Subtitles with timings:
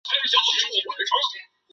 [0.03, 1.51] 蜀汉沿袭东汉之制。